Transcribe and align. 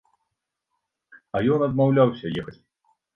А 1.39 1.41
ён 1.57 1.65
адмаўляўся 1.67 2.33
ехаць. 2.43 2.57